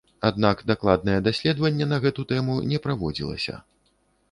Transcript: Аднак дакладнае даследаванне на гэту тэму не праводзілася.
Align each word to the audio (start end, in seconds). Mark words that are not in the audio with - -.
Аднак 0.27 0.63
дакладнае 0.71 1.17
даследаванне 1.27 1.85
на 1.93 2.01
гэту 2.07 2.27
тэму 2.33 2.57
не 2.73 2.83
праводзілася. 2.89 3.63